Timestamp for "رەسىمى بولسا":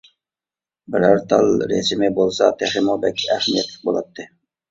1.73-2.49